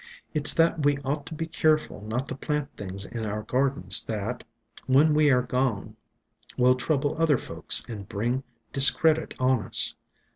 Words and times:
It 0.33 0.47
's 0.47 0.55
that 0.55 0.83
we 0.83 0.97
ought 1.05 1.27
to 1.27 1.35
be 1.35 1.45
keerful 1.45 2.01
not 2.01 2.27
to 2.29 2.35
plant 2.35 2.75
things 2.75 3.05
in 3.05 3.23
our 3.23 3.43
gardens 3.43 4.03
that, 4.05 4.43
when 4.87 5.13
we 5.13 5.29
air 5.29 5.43
gone, 5.43 5.95
will 6.57 6.73
trouble 6.73 7.13
other 7.19 7.37
folks 7.37 7.85
and 7.87 8.09
bring 8.09 8.41
discredit 8.73 9.35
on 9.39 9.61
us." 9.61 9.93